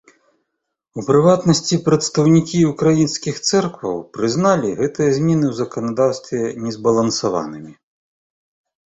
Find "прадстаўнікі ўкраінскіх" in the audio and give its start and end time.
1.87-3.35